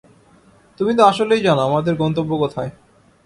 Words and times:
তুমিতো 0.79 1.01
আসলেই 1.05 1.41
জানো 1.41 1.61
আমাদের 1.61 1.93
গন্তব্য 1.95 2.31
কোথায়। 2.37 2.71